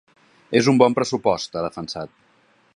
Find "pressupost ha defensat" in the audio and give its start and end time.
0.99-2.17